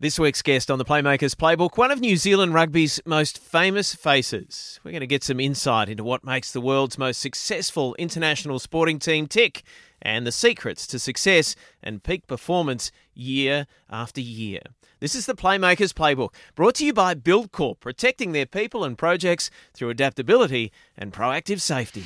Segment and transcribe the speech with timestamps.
[0.00, 4.78] This week's guest on the Playmakers Playbook, one of New Zealand rugby's most famous faces.
[4.84, 9.00] We're going to get some insight into what makes the world's most successful international sporting
[9.00, 9.64] team tick
[10.00, 14.60] and the secrets to success and peak performance year after year.
[15.00, 19.50] This is the Playmakers Playbook, brought to you by Buildcorp, protecting their people and projects
[19.74, 22.04] through adaptability and proactive safety.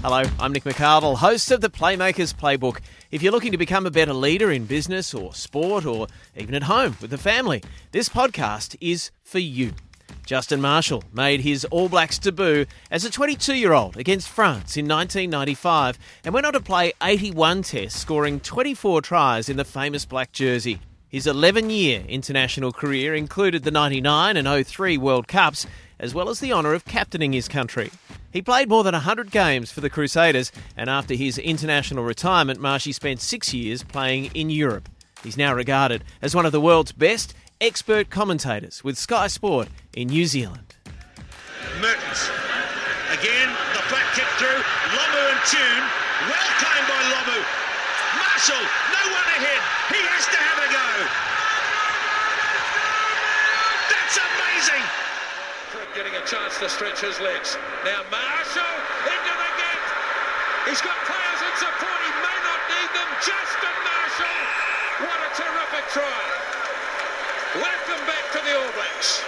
[0.00, 2.78] Hello, I'm Nick McArdle, host of the Playmakers Playbook.
[3.10, 6.62] If you're looking to become a better leader in business or sport or even at
[6.62, 9.72] home with the family, this podcast is for you.
[10.24, 14.86] Justin Marshall made his All Blacks debut as a 22 year old against France in
[14.86, 20.30] 1995 and went on to play 81 tests, scoring 24 tries in the famous black
[20.30, 20.78] jersey.
[21.08, 25.66] His 11 year international career included the 99 and 03 World Cups,
[25.98, 27.90] as well as the honour of captaining his country.
[28.38, 32.92] He played more than 100 games for the Crusaders, and after his international retirement, Marshy
[32.92, 34.88] spent six years playing in Europe.
[35.24, 40.06] He's now regarded as one of the world's best expert commentators with Sky Sport in
[40.06, 40.76] New Zealand.
[41.82, 42.30] Mehrtens.
[43.10, 44.62] Again, the back kick through.
[44.94, 45.84] Lomu and Tune.
[46.30, 47.42] Well timed by Lomu.
[48.22, 49.62] Marshall, no one ahead.
[49.90, 50.86] He has to have a go.
[53.90, 55.07] That's amazing.
[55.68, 57.58] Getting a chance to stretch his legs.
[57.84, 59.82] Now Marshall into the gap.
[60.64, 61.98] He's got players in support.
[62.08, 63.08] He may not need them.
[63.20, 64.40] Justin Marshall.
[65.04, 66.24] What a terrific try.
[67.60, 69.20] Welcome back to the All Blacks.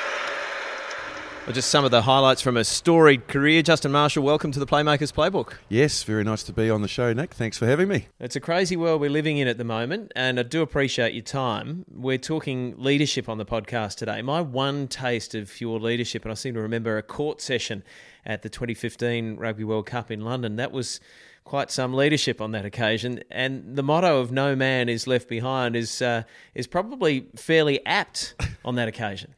[1.47, 3.63] Well, just some of the highlights from a storied career.
[3.63, 5.55] Justin Marshall, welcome to the Playmakers Playbook.
[5.69, 7.33] Yes, very nice to be on the show, Nick.
[7.33, 8.07] Thanks for having me.
[8.21, 11.25] It's a crazy world we're living in at the moment, and I do appreciate your
[11.25, 11.87] time.
[11.91, 14.21] We're talking leadership on the podcast today.
[14.23, 17.83] My one taste of your leadership, and I seem to remember a court session
[18.25, 20.57] at the 2015 Rugby World Cup in London.
[20.57, 21.01] That was
[21.45, 25.75] quite some leadership on that occasion, and the motto of "No man is left behind"
[25.75, 26.23] is uh,
[26.55, 28.35] is probably fairly apt
[28.65, 29.35] on that occasion.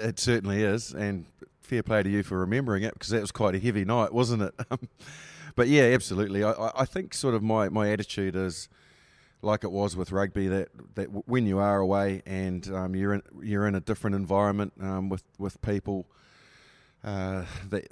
[0.00, 1.24] It certainly is, and
[1.64, 4.42] fair play to you for remembering it because that was quite a heavy night, wasn't
[4.42, 4.54] it?
[5.56, 6.44] but yeah, absolutely.
[6.44, 8.68] I, I think sort of my, my attitude is
[9.42, 13.22] like it was with rugby that, that when you are away and um, you're in
[13.42, 16.06] you're in a different environment um, with with people
[17.04, 17.86] uh, that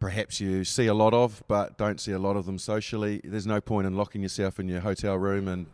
[0.00, 3.20] perhaps you see a lot of but don't see a lot of them socially.
[3.22, 5.66] There's no point in locking yourself in your hotel room and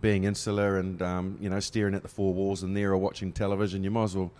[0.00, 3.32] being insular and um, you know staring at the four walls in there or watching
[3.32, 3.82] television.
[3.82, 4.30] You might as well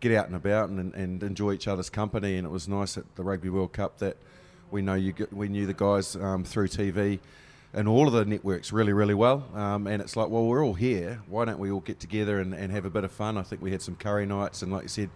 [0.00, 2.36] get out and about and, and enjoy each other's company.
[2.36, 4.16] And it was nice at the Rugby World Cup that
[4.70, 7.18] we know you get, we knew the guys um, through TV
[7.72, 9.44] and all of the networks really, really well.
[9.54, 11.20] Um, and it's like, well, we're all here.
[11.28, 13.36] Why don't we all get together and, and have a bit of fun?
[13.36, 15.10] I think we had some curry nights and, like you said,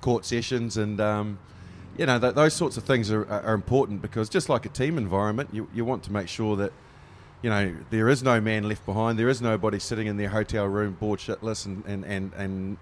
[0.00, 0.76] court sessions.
[0.76, 1.38] And, um,
[1.98, 4.98] you know, th- those sorts of things are, are important because just like a team
[4.98, 6.72] environment, you, you want to make sure that,
[7.42, 9.18] you know, there is no man left behind.
[9.18, 12.76] There is nobody sitting in their hotel room bored shitless and, and, and, and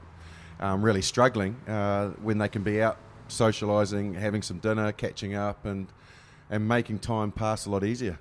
[0.60, 2.98] um, really struggling uh, when they can be out
[3.28, 5.88] socialising, having some dinner, catching up, and
[6.50, 8.18] and making time pass a lot easier.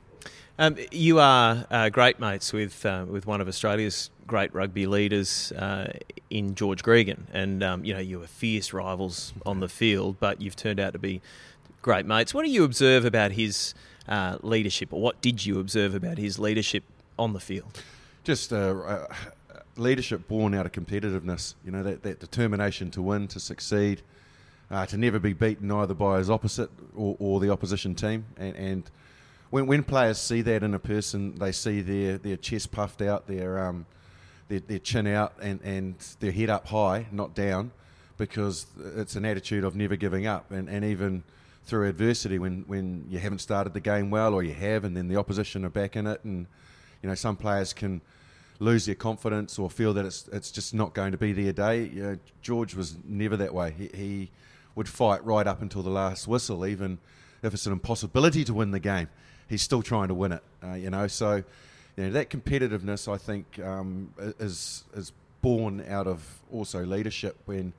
[0.58, 5.52] Um, you are uh, great mates with uh, with one of Australia's great rugby leaders
[5.54, 5.92] uh,
[6.30, 10.42] in George Gregan, and um, you know you were fierce rivals on the field, but
[10.42, 11.22] you've turned out to be
[11.82, 12.34] great mates.
[12.34, 13.74] What do you observe about his
[14.08, 16.84] uh, leadership, or what did you observe about his leadership
[17.18, 17.82] on the field?
[18.24, 19.08] Just uh,
[19.78, 21.56] leadership born out of competitiveness.
[21.66, 24.02] You know that, that determination to win, to succeed,
[24.70, 28.26] uh, to never be beaten either by his opposite or, or the opposition team.
[28.38, 28.92] And, and,
[29.52, 33.28] when, when players see that in a person, they see their, their chest puffed out,
[33.28, 33.86] their um,
[34.48, 37.72] their, their chin out, and, and their head up high, not down,
[38.18, 38.66] because
[38.96, 40.52] it's an attitude of never giving up.
[40.52, 41.24] And, and even
[41.66, 45.08] through adversity, when, when you haven't started the game well, or you have, and then
[45.08, 46.48] the opposition are back in it, and
[47.04, 48.02] you know some players can
[48.62, 51.86] lose their confidence or feel that it's it's just not going to be their day.
[51.86, 53.74] You know, George was never that way.
[53.78, 54.32] He, he
[54.76, 57.00] would fight right up until the last whistle, even
[57.42, 59.10] if it's an impossibility to win the game.
[59.50, 60.44] He's still trying to win it.
[60.64, 61.44] Uh, you know, so
[61.98, 65.12] you know that competitiveness, I think, um, is is
[65.42, 67.74] born out of also leadership when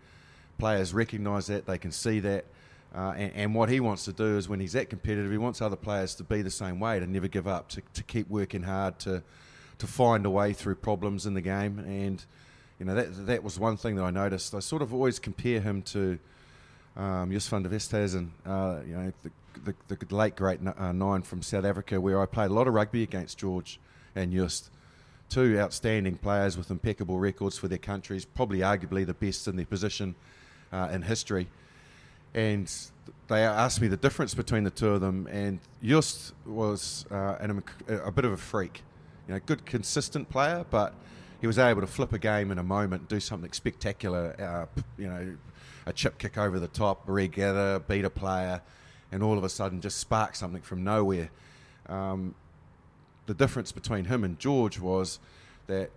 [0.59, 2.45] players recognise that they can see that.
[2.95, 5.63] Uh, and, and, what he wants to do is when he's that competitive, he wants
[5.63, 8.63] other players to be the same way, to never give up, to, to keep working
[8.63, 9.23] hard, to
[9.83, 11.81] to find a way through problems in the game.
[11.81, 12.25] And
[12.79, 14.55] you know that that was one thing that I noticed.
[14.55, 16.21] I sort of always compare him to
[16.97, 19.13] um, Joost van der Westhuizen, uh, you know,
[19.65, 22.69] the, the, the late great uh, nine from South Africa, where I played a lot
[22.69, 23.81] of rugby against George
[24.15, 24.71] and Joost.
[25.29, 29.67] Two outstanding players with impeccable records for their countries, probably arguably the best in their
[29.67, 30.15] position
[30.73, 31.49] uh, in history.
[32.35, 32.73] And
[33.27, 37.65] they asked me the difference between the two of them, and Joost was uh, an,
[37.89, 38.83] a bit of a freak.
[39.27, 40.95] You know, good, consistent player, but
[41.41, 44.35] he was able to flip a game in a moment, do something spectacular.
[44.41, 45.37] Uh, you know,
[45.87, 48.63] a chip kick over the top, regather, beat a player,
[49.11, 51.31] and all of a sudden just spark something from nowhere.
[51.89, 52.35] Um,
[53.27, 55.19] the difference between him and George was
[55.67, 55.91] that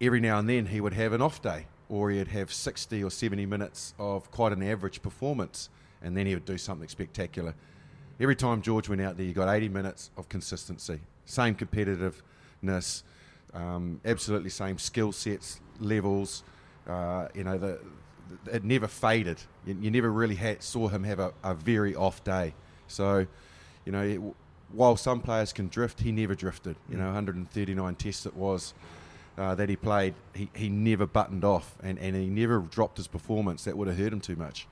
[0.00, 3.10] every now and then he would have an off day, or he'd have 60 or
[3.10, 5.68] 70 minutes of quite an average performance,
[6.02, 7.54] and then he would do something spectacular.
[8.20, 11.54] Every time George went out there, you got 80 minutes of consistency, same
[12.64, 13.02] competitiveness,
[13.52, 16.42] um, absolutely same skill sets, levels.
[16.86, 17.80] Uh, you know, the
[18.50, 19.40] it never faded.
[19.66, 22.54] You, you never really had, saw him have a, a, very off day.
[22.88, 23.26] So,
[23.84, 24.20] you know, it,
[24.72, 26.76] while some players can drift, he never drifted.
[26.88, 28.74] You know, 139 tests it was
[29.38, 30.14] uh, that he played.
[30.34, 33.64] He, he never buttoned off and, and he never dropped his performance.
[33.64, 34.66] That would have hurt him too much.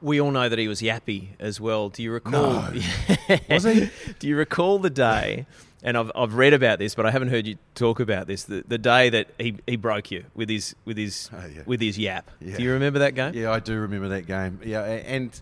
[0.00, 1.88] We all know that he was yappy as well.
[1.88, 2.72] Do you recall?
[2.72, 2.80] No.
[3.50, 3.88] was he?
[4.18, 5.46] Do you recall the day?
[5.82, 8.44] And I've, I've read about this, but I haven't heard you talk about this.
[8.44, 11.62] The, the day that he, he broke you with his with his oh, yeah.
[11.66, 12.30] with his yap.
[12.40, 12.56] Yeah.
[12.56, 13.34] Do you remember that game?
[13.34, 14.60] Yeah, I do remember that game.
[14.64, 15.40] Yeah, and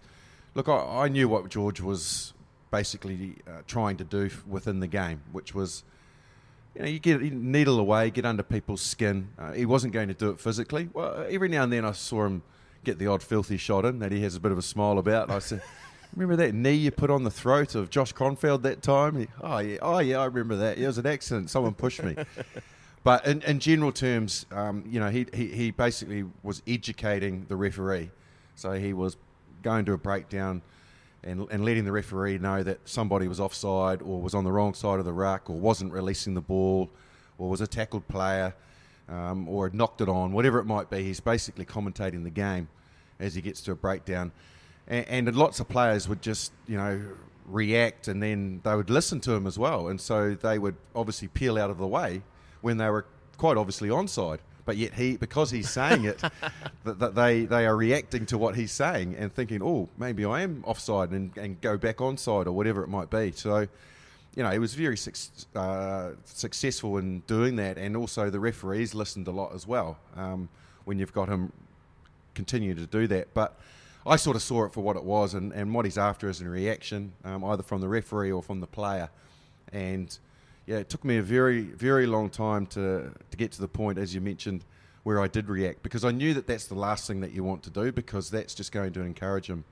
[0.54, 2.32] look, I, I knew what George was
[2.70, 5.84] basically uh, trying to do within the game, which was,
[6.74, 9.28] you know, you get you needle away, get under people's skin.
[9.38, 10.88] Uh, he wasn't going to do it physically.
[10.92, 12.42] Well, every now and then I saw him
[12.84, 15.24] get the odd filthy shot in that he has a bit of a smile about.
[15.24, 15.62] And I said.
[16.14, 19.28] Remember that knee you put on the throat of Josh Kronfeld that time?
[19.40, 20.78] Oh yeah, oh yeah, I remember that.
[20.78, 21.50] It was an accident.
[21.50, 22.16] Someone pushed me.
[23.04, 27.56] but in, in general terms, um, you know, he, he he basically was educating the
[27.56, 28.10] referee.
[28.56, 29.16] So he was
[29.62, 30.62] going to a breakdown
[31.22, 34.74] and, and letting the referee know that somebody was offside or was on the wrong
[34.74, 36.90] side of the ruck or wasn't releasing the ball
[37.38, 38.54] or was a tackled player
[39.08, 41.02] um, or had knocked it on, whatever it might be.
[41.02, 42.68] He's basically commentating the game
[43.18, 44.32] as he gets to a breakdown
[44.90, 47.00] and, and lots of players would just you know
[47.46, 49.88] react and then they would listen to him as well.
[49.88, 52.22] And so they would obviously peel out of the way
[52.60, 53.06] when they were
[53.38, 54.38] quite obviously onside.
[54.66, 56.20] But yet he because he's saying it
[56.84, 60.42] that, that, they they are reacting to what he's saying and thinking oh maybe I
[60.42, 63.32] am offside and, and go back onside or whatever it might be.
[63.32, 63.66] So
[64.36, 64.98] you know he was very
[65.56, 67.78] uh, successful in doing that.
[67.78, 70.48] And also the referees listened a lot as well um,
[70.84, 71.52] when you've got him
[72.34, 73.34] continue to do that.
[73.34, 73.58] But
[74.06, 76.40] I sort of saw it for what it was, and, and what he's after is
[76.40, 79.10] a reaction, um, either from the referee or from the player.
[79.72, 80.16] And
[80.66, 83.98] yeah, it took me a very, very long time to, to get to the point,
[83.98, 84.64] as you mentioned,
[85.02, 87.62] where I did react because I knew that that's the last thing that you want
[87.64, 89.64] to do because that's just going to encourage him.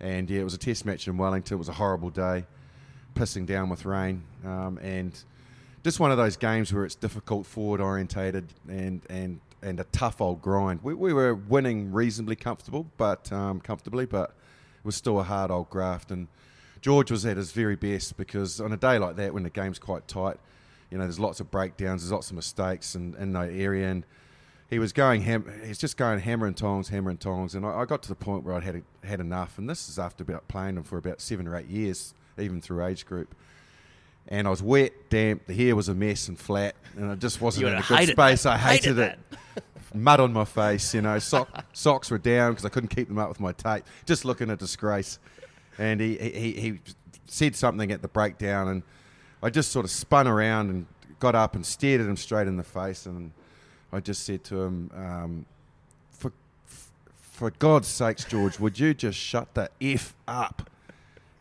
[0.00, 1.56] And yeah, it was a test match in Wellington.
[1.56, 2.44] It was a horrible day,
[3.14, 5.12] pissing down with rain, um, and
[5.82, 10.20] just one of those games where it's difficult, forward orientated, and and and a tough
[10.20, 10.80] old grind.
[10.82, 15.50] We, we were winning reasonably comfortable, but um, comfortably, but it was still a hard
[15.50, 16.10] old graft.
[16.10, 16.28] And
[16.80, 19.78] George was at his very best because on a day like that, when the game's
[19.78, 20.36] quite tight,
[20.90, 24.04] you know, there's lots of breakdowns, there's lots of mistakes in, in that area, and
[24.70, 27.80] he was going ham- he's just going hammer and tongs, hammer and tongs, and I,
[27.80, 30.48] I got to the point where I'd had had enough, and this is after about
[30.48, 33.34] playing him for about seven or eight years, even through age group
[34.28, 35.46] and I was wet, damp.
[35.46, 38.42] The hair was a mess and flat, and I just wasn't in a good space.
[38.42, 38.52] That.
[38.52, 39.18] I hated, hated it.
[39.94, 41.18] Mud on my face, you know.
[41.18, 43.84] Sock, socks were down because I couldn't keep them up with my tape.
[44.04, 45.18] Just looking a disgrace.
[45.78, 46.80] And he, he, he
[47.26, 48.82] said something at the breakdown, and
[49.42, 50.86] I just sort of spun around and
[51.20, 53.32] got up and stared at him straight in the face, and
[53.92, 55.46] I just said to him, um,
[56.10, 56.32] "For
[57.06, 60.68] for God's sakes, George, would you just shut the f up?"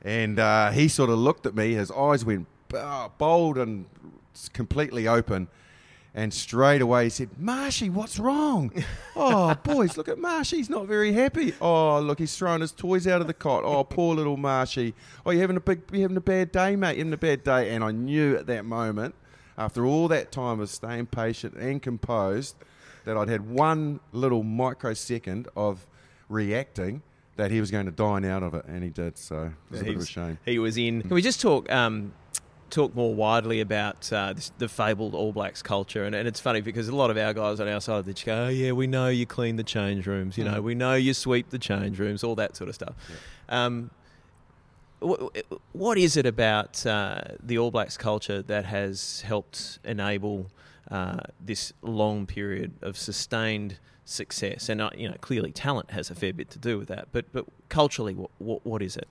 [0.03, 1.73] And uh, he sort of looked at me.
[1.73, 2.47] His eyes went
[3.17, 3.85] bold and
[4.53, 5.47] completely open.
[6.13, 8.71] And straight away he said, Marshy, what's wrong?
[9.15, 10.57] oh, boys, look at Marshy.
[10.57, 11.53] He's not very happy.
[11.61, 13.63] Oh, look, he's throwing his toys out of the cot.
[13.63, 14.95] Oh, poor little Marshy.
[15.25, 16.97] Oh, you having a big, you having a bad day, mate?
[16.97, 17.69] You're having a bad day?
[17.69, 19.13] And I knew at that moment
[19.57, 22.55] after all that time of staying patient and composed,
[23.05, 25.87] that I'd had one little microsecond of
[26.29, 27.01] reacting
[27.37, 29.17] that he was going to dine out of it, and he did.
[29.17, 30.39] So it was a bit of a shame.
[30.45, 31.01] He was in.
[31.01, 31.71] Can we just talk?
[31.71, 32.13] Um,
[32.69, 36.61] talk more widely about uh, this, the fabled All Blacks culture, and, and it's funny
[36.61, 38.87] because a lot of our guys on our side they just go, "Oh yeah, we
[38.87, 40.63] know you clean the change rooms, you know, Mm.
[40.63, 42.93] we know you sweep the change rooms, all that sort of stuff."
[43.49, 43.91] Um,
[45.01, 45.27] wh-
[45.73, 50.47] what is it about uh, the All Blacks culture that has helped enable
[50.91, 54.69] uh, this long period of sustained success?
[54.69, 57.07] And uh, you know, clearly talent has a fair bit to do with that.
[57.11, 59.07] But but culturally, what what, what is it?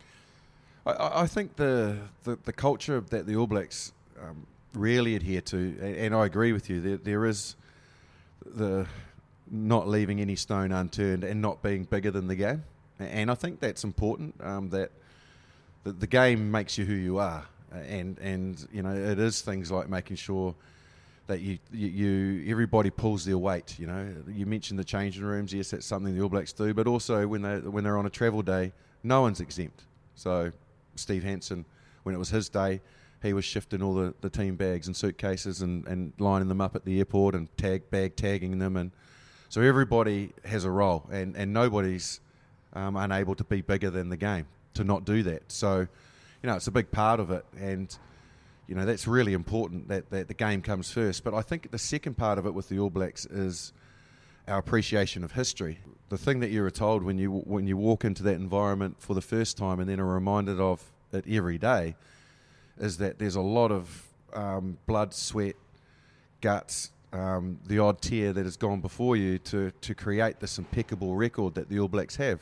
[0.87, 5.57] I- I, think the, the, the culture that the All Blacks um, really adhere to,
[5.57, 7.57] and, and I agree with you, there, there is
[8.45, 8.87] the
[9.51, 12.65] not leaving any stone unturned and not being bigger than the game.
[12.99, 14.35] And I think that's important.
[14.41, 14.91] Um, that
[15.85, 19.71] the, the game makes you who you are, and and you know it is things
[19.71, 20.55] like making sure
[21.27, 23.79] that you, you, you everybody pulls their weight.
[23.79, 25.53] You know, you mentioned the changing rooms.
[25.53, 28.11] Yes, that's something the All Blacks do, but also when they when they're on a
[28.11, 29.83] travel day, no one's exempt.
[30.15, 30.53] So
[30.99, 31.65] Steve Hansen,
[32.03, 32.81] when it was his day,
[33.23, 36.77] he was shifting all the, the team bags and suitcases and, and lining them up
[36.77, 38.91] at the airport and tag bag tagging them and
[39.49, 42.21] so everybody has a role and, and nobody's
[42.73, 45.51] um, unable to be bigger than the game to not do that.
[45.51, 45.81] So,
[46.43, 47.97] you know, it's a big part of it and
[48.67, 51.23] you know that's really important that, that the game comes first.
[51.23, 53.73] But I think the second part of it with the All Blacks is
[54.49, 55.79] our appreciation of history.
[56.09, 59.15] The thing that you were told when you when you walk into that environment for
[59.15, 61.97] the first time and then are reminded of it every day
[62.79, 65.57] is that there's a lot of um, blood, sweat,
[66.41, 71.17] guts, um, the odd tear that has gone before you to, to create this impeccable
[71.17, 72.41] record that the All Blacks have.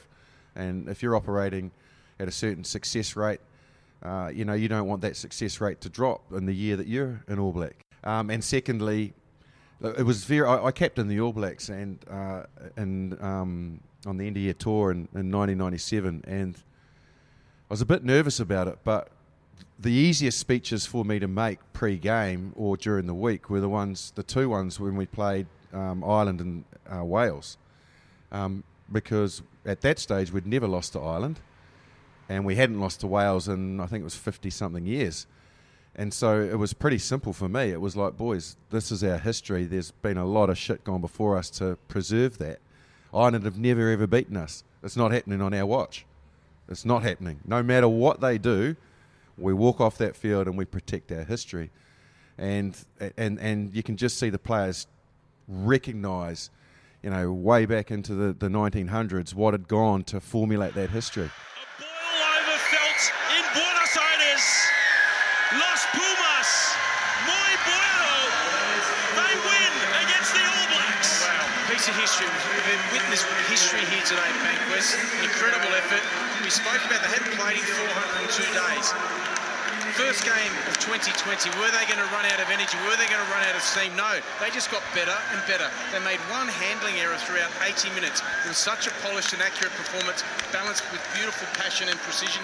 [0.57, 1.71] And if you're operating
[2.19, 3.41] at a certain success rate,
[4.03, 6.87] uh, you know, you don't want that success rate to drop in the year that
[6.87, 7.85] you're an All Black.
[8.03, 9.15] Um, and secondly,
[9.83, 10.47] it was very.
[10.47, 12.45] I, I captained the All Blacks and uh,
[12.77, 17.87] and um, on the end of year tour in, in 1997, and I was a
[17.87, 18.79] bit nervous about it.
[18.85, 19.09] But
[19.79, 24.13] the easiest speeches for me to make pre-game or during the week were the ones,
[24.15, 26.65] the two ones when we played um, Ireland and
[26.95, 27.59] uh, Wales,
[28.31, 31.41] um, because at that stage we'd never lost to Ireland,
[32.29, 35.27] and we hadn't lost to Wales in I think it was 50 something years.
[35.97, 37.71] And so it was pretty simple for me.
[37.71, 39.65] It was like, boys, this is our history.
[39.65, 42.59] There's been a lot of shit gone before us to preserve that.
[43.13, 44.65] Ireland have never ever beaten us.
[44.83, 46.05] It's not happening on our watch.
[46.69, 47.41] It's not happening.
[47.47, 48.75] No matter what they do,
[49.39, 51.71] we walk off that field and we protect our history.
[52.37, 52.77] And
[53.17, 54.89] and and you can just see the players
[55.47, 56.51] recognise,
[57.03, 61.31] you know, way back into the, the 1900s, what had gone to formulate that history.
[61.31, 64.67] A over felt in Buenos Aires.
[65.55, 66.51] Los Pumas.
[67.31, 68.11] Muy bueno.
[69.15, 71.23] They win against the All Blacks.
[71.23, 72.27] Wow, piece of history.
[72.27, 74.99] We've witnessed history here today, Banquist.
[75.23, 76.03] Incredible effort.
[76.43, 78.91] We spoke about they hadn't played in 402 days.
[79.95, 82.75] First game of 2020, were they going to run out of energy?
[82.83, 83.95] Were they going to run out of steam?
[83.95, 85.71] No, they just got better and better.
[85.95, 88.27] They made one handling error throughout 80 minutes.
[88.43, 92.43] It was such a polished and accurate performance, balanced with beautiful passion and precision.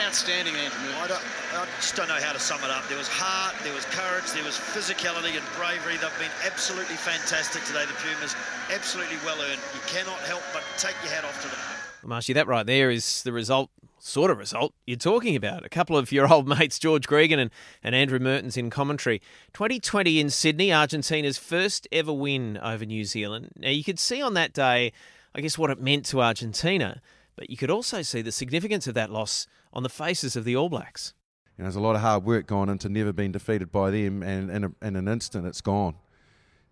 [0.00, 0.90] Outstanding, Andrew.
[0.96, 1.22] I, don't,
[1.54, 2.88] I just don't know how to sum it up.
[2.88, 5.96] There was heart, there was courage, there was physicality and bravery.
[6.00, 8.34] They've been absolutely fantastic today, the Pumas.
[8.72, 9.60] Absolutely well earned.
[9.74, 11.58] You cannot help but take your hat off to them.
[12.02, 15.64] Well, Marshy, that right there is the result, sort of result, you're talking about.
[15.64, 17.50] A couple of your old mates, George Gregan and,
[17.82, 19.20] and Andrew Mehrtens, in commentary.
[19.52, 23.50] 2020 in Sydney, Argentina's first ever win over New Zealand.
[23.58, 24.92] Now, you could see on that day,
[25.34, 27.02] I guess, what it meant to Argentina,
[27.36, 30.56] but you could also see the significance of that loss on the faces of the
[30.56, 31.14] All Blacks.
[31.56, 34.22] You know, there's a lot of hard work gone into never being defeated by them,
[34.22, 35.96] and in, a, in an instant, it's gone.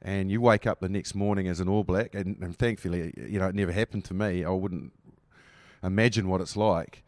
[0.02, 3.38] And you wake up the next morning as an All Black, and, and thankfully, you
[3.38, 4.44] know, it never happened to me.
[4.44, 4.92] I wouldn't
[5.82, 7.04] imagine what it's like.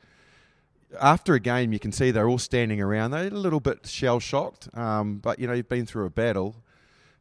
[1.01, 3.13] After a game, you can see they're all standing around.
[3.13, 6.57] They're a little bit shell shocked, um, but you know, you've been through a battle.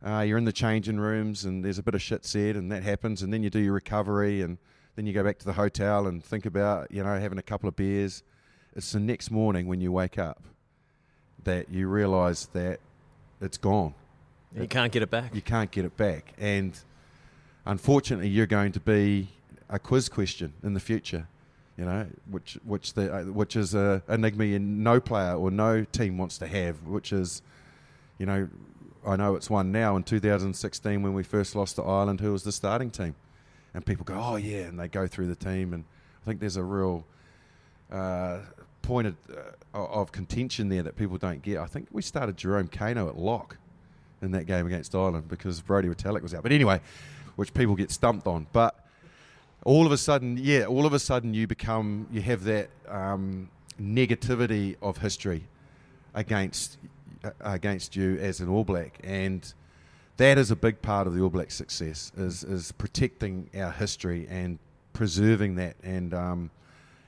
[0.05, 2.83] Uh, you're in the changing rooms, and there's a bit of shit said, and that
[2.83, 3.21] happens.
[3.21, 4.57] And then you do your recovery, and
[4.95, 7.69] then you go back to the hotel and think about, you know, having a couple
[7.69, 8.23] of beers.
[8.75, 10.41] It's the next morning when you wake up
[11.43, 12.79] that you realise that
[13.41, 13.93] it's gone.
[14.55, 15.35] You can't get it back.
[15.35, 16.77] You can't get it back, and
[17.65, 19.29] unfortunately, you're going to be
[19.69, 21.27] a quiz question in the future.
[21.77, 25.85] You know, which which the uh, which is a enigma in no player or no
[25.85, 26.83] team wants to have.
[26.83, 27.41] Which is,
[28.17, 28.49] you know,
[29.05, 29.95] I know it's one now.
[29.95, 33.15] In 2016, when we first lost to Ireland, who was the starting team?
[33.73, 35.85] And people go, oh yeah, and they go through the team, and
[36.21, 37.05] I think there's a real
[37.89, 38.39] uh,
[38.81, 39.15] point of,
[39.73, 41.57] uh, of contention there that people don't get.
[41.57, 43.57] I think we started Jerome Kaino at lock
[44.21, 46.43] in that game against Ireland because Brodie Retallick was out.
[46.43, 46.81] But anyway,
[47.35, 48.47] which people get stumped on.
[48.53, 48.75] But
[49.63, 53.49] all of a sudden, yeah, all of a sudden you become, you have that um,
[53.79, 55.43] negativity of history
[56.13, 56.77] against
[57.23, 59.53] uh, against you as an All Black, and
[60.17, 64.27] that is a big part of the All Black success is is protecting our history
[64.29, 64.59] and
[64.93, 65.75] preserving that.
[65.83, 66.51] And um,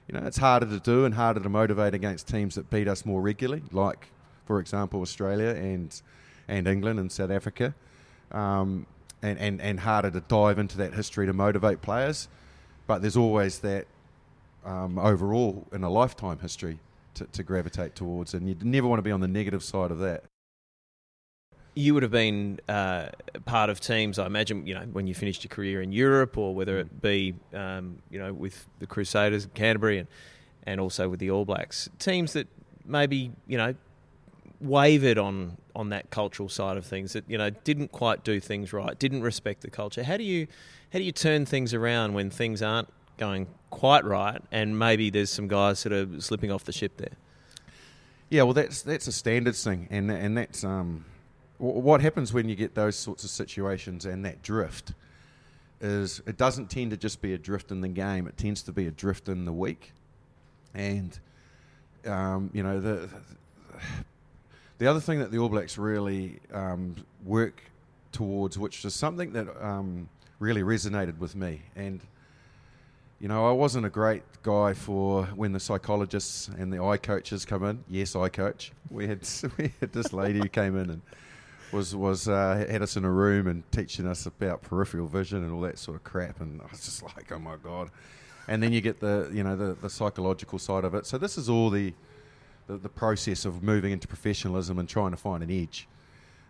[0.07, 3.05] you know, it's harder to do and harder to motivate against teams that beat us
[3.05, 4.09] more regularly, like
[4.45, 6.01] for example Australia and
[6.47, 7.73] and England and South Africa.
[8.31, 8.87] Um,
[9.21, 12.27] and, and, and harder to dive into that history to motivate players
[12.87, 13.87] but there's always that
[14.65, 16.79] um, overall in a lifetime history
[17.15, 19.99] to, to gravitate towards, and you never want to be on the negative side of
[19.99, 20.23] that.
[21.75, 23.09] You would have been uh,
[23.45, 26.53] part of teams, I imagine, you know, when you finished your career in Europe, or
[26.53, 30.07] whether it be, um, you know, with the Crusaders, Canterbury, and
[30.65, 32.47] and also with the All Blacks, teams that
[32.85, 33.75] maybe you know
[34.59, 38.73] wavered on on that cultural side of things that you know didn't quite do things
[38.73, 40.03] right, didn't respect the culture.
[40.03, 40.47] How do you
[40.91, 45.29] how do you turn things around when things aren't going quite right, and maybe there's
[45.29, 47.17] some guys that are slipping off the ship there?
[48.29, 51.05] Yeah, well, that's that's a standards thing, and and that's um,
[51.57, 54.93] what happens when you get those sorts of situations and that drift
[55.81, 58.71] is it doesn't tend to just be a drift in the game; it tends to
[58.71, 59.91] be a drift in the week,
[60.73, 61.19] and
[62.05, 63.09] um, you know the
[64.77, 66.95] the other thing that the All Blacks really um,
[67.25, 67.61] work
[68.11, 71.61] towards, which is something that um, really resonated with me.
[71.75, 72.01] And,
[73.19, 77.45] you know, I wasn't a great guy for when the psychologists and the eye coaches
[77.45, 77.83] come in.
[77.89, 78.71] Yes, I coach.
[78.89, 81.01] We had, we had this lady who came in and
[81.73, 85.51] was was uh, had us in a room and teaching us about peripheral vision and
[85.51, 86.39] all that sort of crap.
[86.39, 87.89] And I was just like, oh my god.
[88.47, 91.05] And then you get the you know the, the psychological side of it.
[91.05, 91.93] So this is all the,
[92.67, 95.87] the the process of moving into professionalism and trying to find an edge.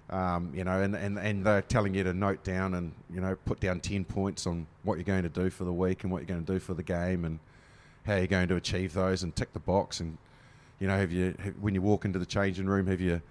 [0.09, 3.35] Um, you know, and, and, and they're telling you to note down and, you know,
[3.45, 6.19] put down 10 points on what you're going to do for the week and what
[6.19, 7.39] you're going to do for the game and
[8.05, 10.01] how you're going to achieve those and tick the box.
[10.01, 10.17] And,
[10.79, 13.21] you know, have you, have, when you walk into the changing room, have you,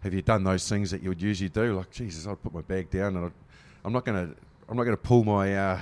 [0.00, 1.76] have you done those things that you would usually do?
[1.76, 3.32] Like, Jesus, I'd put my bag down and I'd,
[3.84, 4.34] I'm not going to,
[4.68, 5.80] I'm not going to pull my, uh,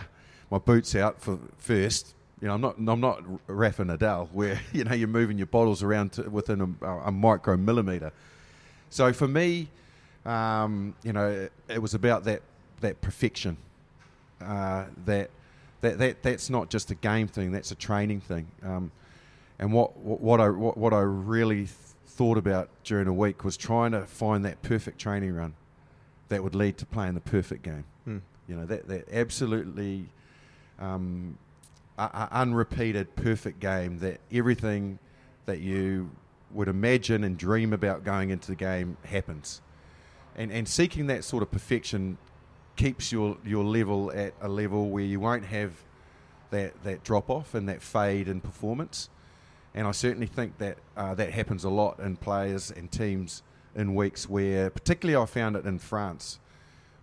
[0.50, 2.14] my boots out for first.
[2.40, 5.82] You know, I'm not, I'm not Rafa Nadal where, you know, you're moving your bottles
[5.82, 8.12] around within a, a micro millimeter.
[8.90, 9.68] So for me,
[10.24, 12.42] um, you know, it, was about that
[12.80, 13.56] that perfection.
[14.40, 15.30] Uh, that,
[15.80, 18.46] that that that's not just a game thing; that's a training thing.
[18.62, 18.90] Um,
[19.58, 21.66] and what, what, I what, what I really
[22.06, 25.54] thought about during a week was trying to find that perfect training run
[26.28, 27.84] that would lead to playing the perfect game.
[28.04, 28.18] Hmm.
[28.48, 30.06] You know, that that absolutely
[30.78, 31.38] um,
[31.98, 34.98] unrepeated perfect game that everything
[35.46, 36.10] that you
[36.52, 39.60] would imagine and dream about going into the game happens
[40.36, 42.18] and and seeking that sort of perfection
[42.76, 45.72] keeps your your level at a level where you won't have
[46.50, 49.08] that that drop off and that fade in performance.
[49.76, 53.42] And I certainly think that uh, that happens a lot in players and teams
[53.74, 56.38] in weeks where, particularly, I found it in France,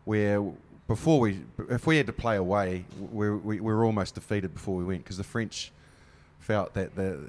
[0.05, 0.43] where
[0.87, 4.75] before we, if we had to play away, we, we, we were almost defeated before
[4.75, 5.71] we went because the French
[6.39, 7.19] felt that the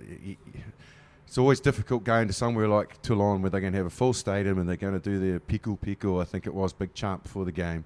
[1.26, 4.12] it's always difficult going to somewhere like Toulon where they're going to have a full
[4.12, 7.22] stadium and they're going to do their pico pico, I think it was, big chant
[7.22, 7.84] before the game.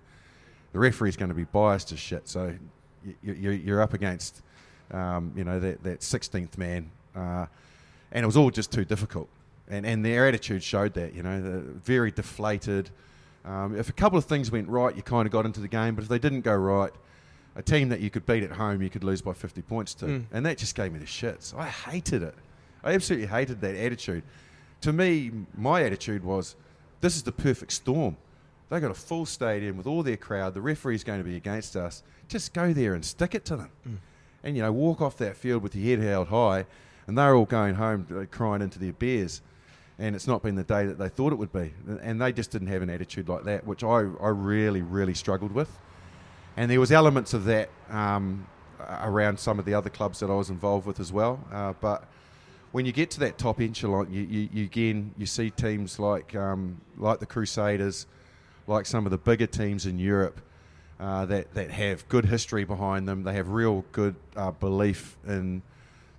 [0.72, 2.54] The referee's going to be biased as shit, so
[3.22, 4.42] you, are up against,
[4.90, 6.90] um, you know, that, that 16th man.
[7.18, 7.46] Uh,
[8.12, 9.28] and it was all just too difficult.
[9.68, 12.90] And, and their attitude showed that, you know, very deflated.
[13.44, 15.94] Um, if a couple of things went right, you kind of got into the game,
[15.94, 16.92] but if they didn't go right,
[17.56, 20.06] a team that you could beat at home, you could lose by 50 points to.
[20.06, 20.24] Mm.
[20.32, 21.56] And that just gave me the shits.
[21.56, 22.34] I hated it.
[22.82, 24.22] I absolutely hated that attitude.
[24.82, 26.54] To me, my attitude was,
[27.00, 28.16] this is the perfect storm.
[28.70, 30.54] They got a full stadium with all their crowd.
[30.54, 32.02] The referee's going to be against us.
[32.28, 33.96] Just go there and stick it to them, mm.
[34.44, 36.66] and you know, walk off that field with your head held high.
[37.08, 39.40] And they're all going home uh, crying into their beers,
[39.98, 41.72] and it's not been the day that they thought it would be.
[42.02, 45.50] And they just didn't have an attitude like that, which I, I really, really struggled
[45.50, 45.70] with.
[46.56, 48.46] And there was elements of that um,
[49.00, 51.40] around some of the other clubs that I was involved with as well.
[51.50, 52.04] Uh, but
[52.72, 56.34] when you get to that top echelon, you, you, you again you see teams like
[56.34, 58.06] um, like the Crusaders,
[58.66, 60.40] like some of the bigger teams in Europe
[61.00, 63.22] uh, that that have good history behind them.
[63.22, 65.62] They have real good uh, belief in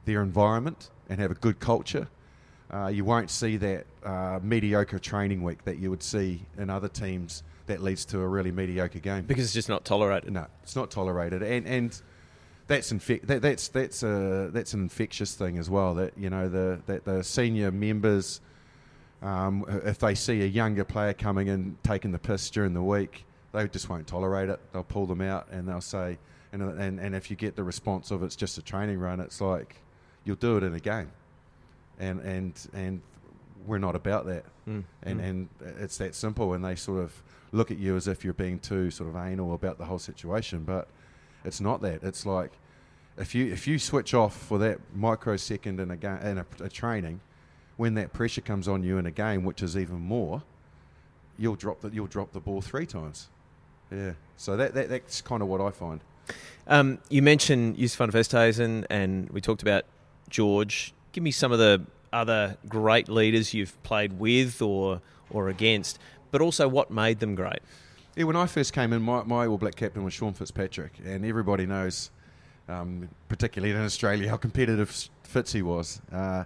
[0.09, 2.07] their environment and have a good culture.
[2.73, 6.87] Uh, you won't see that uh, mediocre training week that you would see in other
[6.87, 10.31] teams that leads to a really mediocre game because it's just not tolerated.
[10.31, 12.01] No, it's not tolerated, and and
[12.65, 15.93] that's infec- that, that's that's a that's an infectious thing as well.
[15.93, 18.41] That you know the that the senior members,
[19.21, 23.25] um, if they see a younger player coming in taking the piss during the week,
[23.51, 24.59] they just won't tolerate it.
[24.73, 26.17] They'll pull them out and they'll say,
[26.51, 29.41] and and, and if you get the response of it's just a training run, it's
[29.41, 29.81] like
[30.29, 31.11] you'll do it in a game,
[31.99, 33.01] and and and
[33.65, 34.83] we're not about that, Mm.
[35.01, 36.53] and and it's that simple.
[36.53, 39.55] And they sort of look at you as if you're being too sort of anal
[39.55, 40.87] about the whole situation, but
[41.43, 42.03] it's not that.
[42.03, 42.51] It's like
[43.17, 46.69] if you if you switch off for that microsecond in a game in a, a
[46.69, 47.21] training,
[47.77, 50.43] when that pressure comes on you in a game, which is even more,
[51.39, 53.29] you'll drop the you'll drop the ball three times.
[53.91, 54.11] Yeah.
[54.37, 56.01] So that, that that's kind of what I find.
[56.67, 59.83] Um, you mentioned Yusuf van Vesthuizen, and we talked about
[60.29, 60.93] George.
[61.11, 65.99] Give me some of the other great leaders you've played with or or against,
[66.31, 67.59] but also what made them great.
[68.15, 71.23] Yeah, when I first came in, my, my All Black captain was Sean Fitzpatrick, and
[71.23, 72.09] everybody knows,
[72.67, 74.89] um, particularly in Australia, how competitive
[75.23, 76.01] Fitzy was.
[76.11, 76.43] Uh,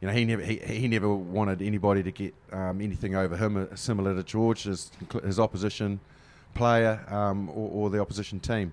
[0.00, 3.56] you know, he never he, he never wanted anybody to get um, anything over him,
[3.56, 4.90] uh, similar to George, his,
[5.24, 6.00] his opposition
[6.54, 8.72] player um, or, or the opposition team,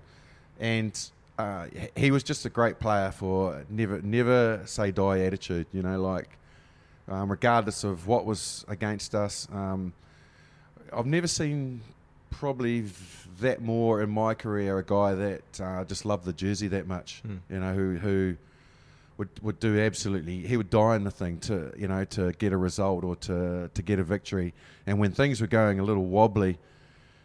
[0.58, 1.10] and
[1.40, 5.66] uh, he was just a great player for never never say die attitude.
[5.72, 6.38] You know, like
[7.08, 9.48] um, regardless of what was against us.
[9.52, 9.92] Um,
[10.92, 11.82] I've never seen
[12.30, 12.84] probably
[13.40, 17.20] that more in my career a guy that uh, just loved the jersey that much.
[17.20, 17.36] Hmm.
[17.48, 18.36] You know, who who
[19.18, 20.38] would would do absolutely.
[20.46, 23.70] He would die in the thing to you know to get a result or to
[23.72, 24.54] to get a victory.
[24.86, 26.58] And when things were going a little wobbly,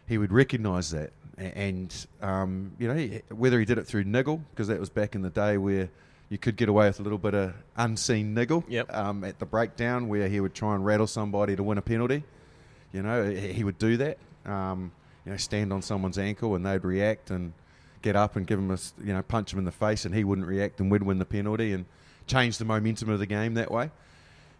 [0.06, 1.12] he would recognise that.
[1.38, 5.22] And um, you know, whether he did it through niggle because that was back in
[5.22, 5.88] the day where.
[6.28, 8.92] You could get away with a little bit of unseen niggle Yep.
[8.92, 12.24] um, at the breakdown where he would try and rattle somebody to win a penalty.
[12.92, 14.18] You know, he he would do that.
[14.44, 14.90] Um,
[15.24, 17.52] you know, stand on someone's ankle and they'd react and
[18.02, 20.24] get up and give him a you know, punch him in the face and he
[20.24, 21.84] wouldn't react and we'd win the penalty and
[22.26, 23.88] change the momentum of the game that way.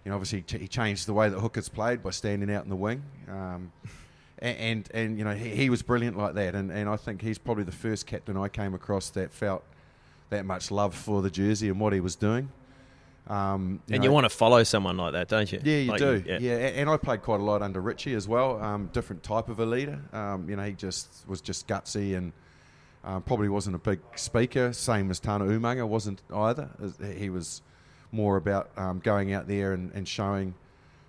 [0.05, 2.77] You know, obviously he changed the way that hookers played by standing out in the
[2.77, 3.03] wing.
[4.43, 6.55] Um, a- and, and, you know, he, he was brilliant like that.
[6.55, 9.65] And, and I think he's probably the first captain I came across that felt
[10.31, 12.51] that much love for the jersey and what he was doing.
[13.29, 15.61] Um, And know, you want to follow someone like that, don't you?
[15.65, 16.23] yeah, you Like do.
[16.27, 16.39] yeah.
[16.39, 16.53] yeah.
[16.57, 18.63] and I played quite a lot under Richie as well.
[18.63, 20.01] Um, different type of a leader.
[20.13, 22.33] Um, you know, he just was just gutsy and
[23.05, 24.73] um, probably wasn't a big speaker.
[24.73, 26.69] Same as Tana Umaga wasn't either.
[27.17, 27.63] He was
[28.13, 30.55] more about um, going out there and, and showing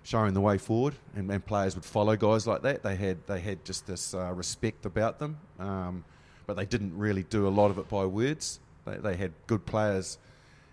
[0.08, 2.82] showing the way forward, and, and players would follow guys like that.
[2.82, 6.02] They had they had just this uh, respect about them, um,
[6.46, 8.58] but they didn't really do a lot of it by words.
[8.86, 10.16] They, they had good players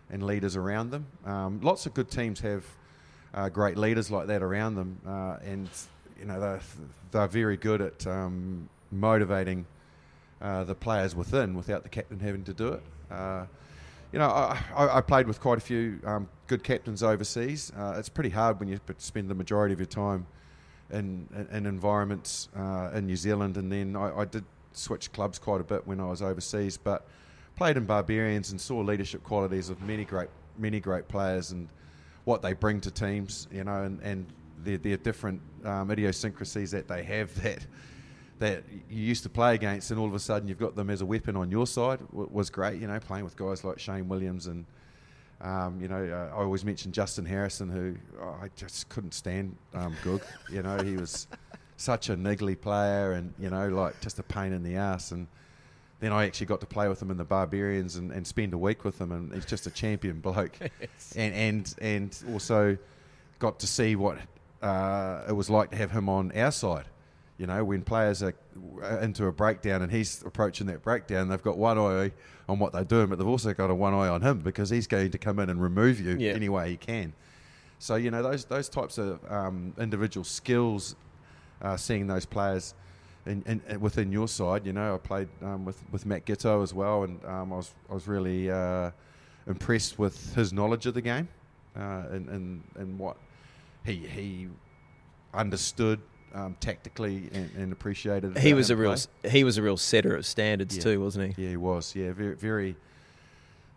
[0.10, 1.08] and leaders around them.
[1.26, 2.64] Um, lots of good teams have
[3.34, 5.68] uh, great leaders like that around them, uh, and
[6.18, 6.62] you know they're,
[7.12, 9.66] they're very good at um, motivating
[10.42, 12.84] uh, the players within without the captain having to do it.
[13.12, 13.46] Uh,
[14.14, 17.72] you know, I, I, played with quite a few um, good captains overseas.
[17.78, 20.26] Uh, it's pretty hard when you spend the majority of your time
[20.92, 25.40] in, in, in environments uh, in New Zealand, and then I, I did switch clubs
[25.40, 27.08] quite a bit when I was overseas, but
[27.56, 31.68] played in Barbarians and saw leadership qualities of many great many great players and
[32.24, 34.26] what they bring to teams, you know, and, and
[34.64, 37.66] their, their different um, idiosyncrasies that they have that
[38.38, 41.00] that you used to play against, and all of a sudden you've got them as
[41.00, 42.82] a weapon on your side w- was great.
[42.82, 44.66] You know, playing with guys like Shane Williams and
[45.46, 49.56] um, you know, uh, I always mention Justin Harrison, who oh, I just couldn't stand
[49.76, 50.24] um, Goog.
[50.52, 51.28] You know, he was
[51.78, 55.12] such a niggly player, and you know, like just a pain in the ass.
[55.12, 55.28] And
[56.00, 58.58] then I actually got to play with him in the Barbarians and, and spend a
[58.58, 60.58] week with him, and he's just a champion bloke.
[61.16, 62.78] And and and also
[63.38, 64.18] got to see what
[64.64, 66.86] uh, it was like to have him on our side.
[67.38, 68.34] You know, when players are
[69.02, 72.12] into a breakdown and he's approaching that breakdown, they've got one eye
[72.48, 74.88] on what they're doing, but they've also got a one eye on him because he's
[74.88, 76.32] going to come in and remove you Yeah.
[76.32, 77.12] any way he can.
[77.78, 80.96] So you know those those types of um, individual skills,
[81.62, 82.74] uh, seeing those players
[83.26, 84.66] in, in, in- within your side.
[84.66, 87.72] You know, I played um, with with Matt Giteau as well, and um, I was
[87.90, 88.92] I was really uh,
[89.46, 91.28] impressed with his knowledge of the game
[91.76, 93.18] uh, and, and and what
[93.86, 94.48] he he
[95.34, 96.00] understood
[96.36, 98.38] um, tactically and, and appreciated.
[98.38, 99.30] He was a him real play.
[99.32, 100.84] he was a real setter of standards Yeah.
[100.84, 101.44] too, wasn't he?
[101.44, 101.96] Yeah, he was.
[101.96, 102.76] Yeah, very, very,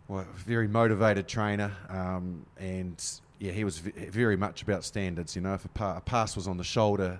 [0.07, 3.03] well, very motivated trainer, um, and
[3.39, 5.35] yeah, he was v- very much about standards.
[5.35, 7.19] You know, if a, pa- a pass was on the shoulder,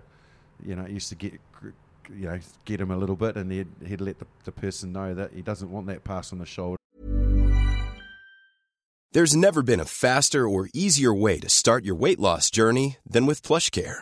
[0.63, 3.67] you know, it used to get, you know, get him a little bit, and he'd,
[3.85, 6.75] he'd let the, the person know that he doesn't want that pass on the shoulder.
[9.11, 13.25] There's never been a faster or easier way to start your weight loss journey than
[13.25, 14.01] with PlushCare.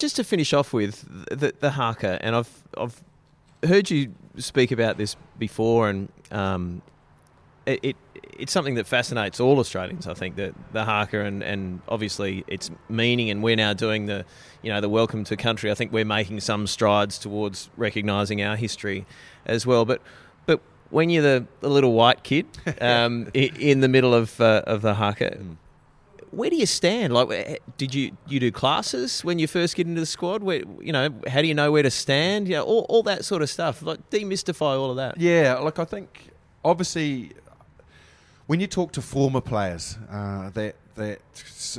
[0.00, 3.02] Just to finish off with the, the haka, and I've I've
[3.62, 6.80] heard you speak about this before, and um,
[7.66, 7.96] it, it
[8.38, 10.06] it's something that fascinates all Australians.
[10.06, 14.24] I think that the haka, and, and obviously its meaning, and we're now doing the
[14.62, 15.70] you know the welcome to country.
[15.70, 19.04] I think we're making some strides towards recognising our history
[19.44, 19.84] as well.
[19.84, 20.00] But
[20.46, 22.46] but when you're the, the little white kid
[22.80, 25.38] um, in the middle of uh, of the haka,
[26.30, 27.12] where do you stand?
[27.12, 30.42] Like, did you you do classes when you first get into the squad?
[30.42, 32.48] Where you know, how do you know where to stand?
[32.48, 33.82] You know, all, all that sort of stuff.
[33.82, 35.18] Like, demystify all of that.
[35.18, 36.30] Yeah, like I think
[36.64, 37.32] obviously
[38.46, 41.20] when you talk to former players uh, that that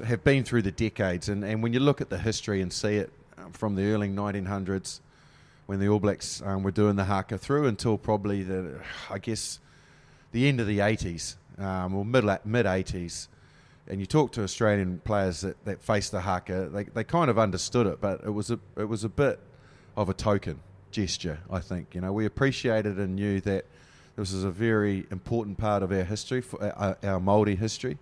[0.06, 2.96] have been through the decades, and, and when you look at the history and see
[2.96, 5.02] it um, from the early 1900s,
[5.66, 9.60] when the All Blacks um, were doing the haka through until probably the, I guess,
[10.32, 13.28] the end of the 80s um, or mid mid 80s,
[13.88, 17.38] and you talk to Australian players that, that faced the haka, they, they kind of
[17.40, 19.40] understood it, but it was a it was a bit
[19.98, 20.60] of a token
[20.92, 21.40] gesture.
[21.50, 23.66] I think you know we appreciated and knew that
[24.16, 27.98] this is a very important part of our history, for our, our Maori history,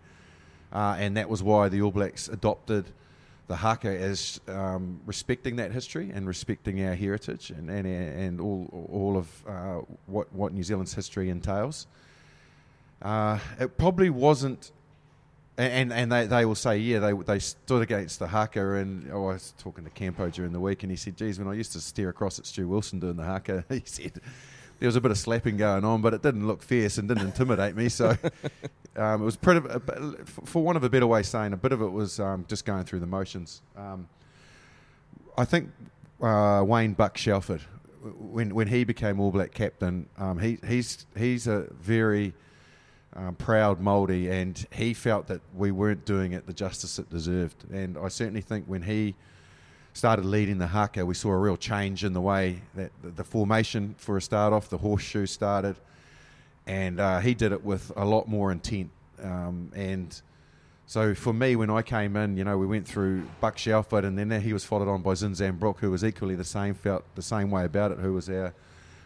[0.73, 2.85] uh, and that was why the All Blacks adopted
[3.47, 8.87] the haka as um, respecting that history and respecting our heritage and and, and all
[8.91, 11.87] all of uh, what what New Zealand's history entails.
[13.01, 14.71] Uh, it probably wasn't
[15.59, 18.75] and and they, they will say, yeah, they they stood against the haka.
[18.75, 21.47] And oh, I was talking to Campo during the week, and he said, geez, when
[21.47, 24.13] I used to stare across at Stu Wilson doing the haka, he said
[24.79, 27.25] there was a bit of slapping going on, but it didn't look fierce and didn't
[27.25, 27.89] intimidate me.
[27.89, 28.09] So
[28.95, 29.67] um, it was pretty,
[30.45, 32.63] for one of a better way of saying, a bit of it was um, just
[32.63, 33.61] going through the motions.
[33.75, 34.07] Um,
[35.37, 35.71] I think
[36.21, 37.61] uh, Wayne Buck Shelford,
[38.01, 42.33] when when he became All Black captain, um, he he's he's a very
[43.15, 47.69] um, proud Māori, and he felt that we weren't doing it the justice it deserved.
[47.71, 49.15] And I certainly think when he
[49.93, 53.95] started leading the haka, we saw a real change in the way that the, formation,
[53.97, 55.75] for a start off, the horseshoe started,
[56.67, 58.91] and uh, he did it with a lot more intent.
[59.21, 60.21] Um, and
[60.85, 64.17] so for me, when I came in, you know, we went through Buck Shelford, and
[64.17, 67.21] then he was followed on by Zinzan Brooke, who was equally the same, felt the
[67.21, 68.53] same way about it, who was our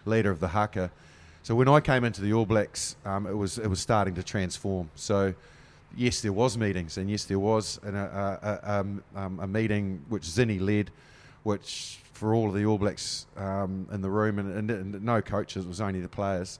[0.06, 0.92] leader of the haka.
[1.44, 4.24] So when I came into the All Blacks, um, it was it was starting to
[4.24, 4.90] transform.
[4.96, 5.34] So
[5.94, 10.06] yes, there was meetings, and yes, there was an, a, a, um, um, a meeting
[10.08, 10.90] which Zinni led,
[11.44, 15.22] which for all of the All Blacks um, in the room, and, and, and no
[15.22, 16.60] coaches, it was only the players.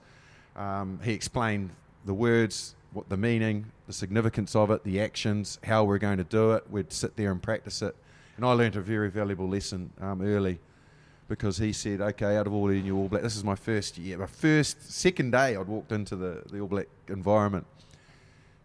[0.58, 1.70] Um, he explained
[2.04, 6.26] the words, what the meaning, the significance of it, the actions, how we're going to
[6.26, 6.70] do it.
[6.70, 7.96] We'd sit there and practice it,
[8.36, 10.60] and I learnt a very valuable lesson early
[11.28, 13.98] because he said, "Okay, out of all the new All Black, this is my first
[13.98, 15.56] year, my first second day.
[15.56, 17.66] I'd walked into the, the All Black environment,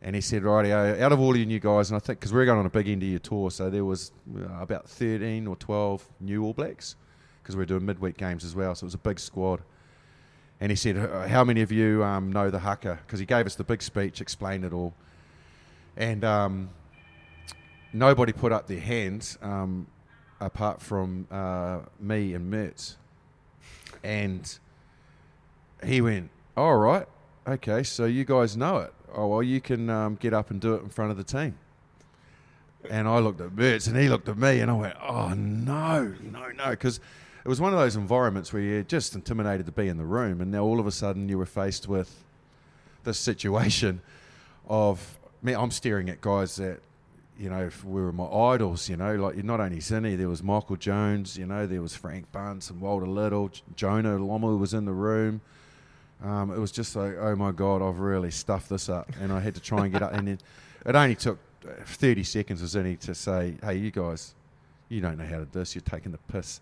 [0.02, 2.44] and he said, "Righty, out of all you new guys, and I think because we're
[2.44, 5.56] going on a big end of year tour, so there was uh, about thirteen or
[5.56, 6.96] twelve new All Blacks
[7.42, 9.62] because we're doing midweek games as well, so it was a big squad."
[10.60, 13.46] And he said, "Uh, "How many of you um, know the haka?" Because he gave
[13.46, 14.94] us the big speech, explained it all,
[15.96, 16.70] and um,
[17.92, 19.86] nobody put up their hands um,
[20.40, 22.96] apart from uh, me and Mertz.
[24.02, 24.58] And
[25.84, 27.06] he went, "All right,
[27.46, 28.94] okay, so you guys know it.
[29.14, 31.58] Oh well, you can um, get up and do it in front of the team."
[32.88, 36.14] And I looked at Mertz, and he looked at me, and I went, "Oh no,
[36.20, 37.00] no, no," because
[37.44, 40.40] it was one of those environments where you're just intimidated to be in the room,
[40.40, 42.24] and now all of a sudden you were faced with
[43.04, 44.00] this situation
[44.68, 45.54] of me.
[45.54, 46.80] I'm staring at guys that
[47.38, 48.88] you know we were my idols.
[48.88, 51.36] You know, like not only Zinni, there was Michael Jones.
[51.36, 53.50] You know, there was Frank Bunce and Walter Little.
[53.76, 55.40] Jonah Lomu was in the room.
[56.22, 59.40] Um, it was just like, oh my god, I've really stuffed this up, and I
[59.40, 60.12] had to try and get up.
[60.12, 60.42] And it,
[60.84, 64.34] it only took uh, 30 seconds for Zinni to say, hey, you guys,
[64.88, 65.76] you don't know how to do this.
[65.76, 66.60] You're taking the piss.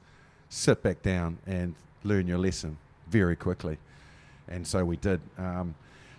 [0.50, 2.76] Sit back down and learn your lesson
[3.08, 3.78] very quickly.
[4.48, 5.20] And so we did.
[5.38, 5.74] Um,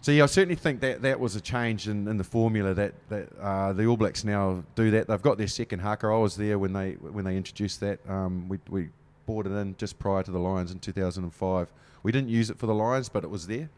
[0.08, 2.94] so yeah, I certainly think that that was a change in, in the formula that
[3.10, 5.10] that uh, the All Blacks now do that.
[5.10, 6.08] They've got their second haka.
[6.08, 8.00] I was there when they when they introduced that.
[8.10, 8.88] Um, we we
[9.26, 11.68] brought it in just prior to the Lions in 2005.
[12.04, 13.70] We didn't use it for the Lions, but it was there.